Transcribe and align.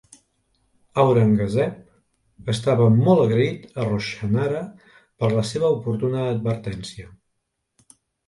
Aurangazeb 1.01 2.49
estava 2.53 2.87
molt 2.95 3.21
agraït 3.25 3.77
a 3.83 3.85
Roshanara 3.91 4.63
per 5.21 5.31
la 5.35 5.45
seva 5.53 5.71
oportuna 5.79 6.25
advertència. 6.33 7.09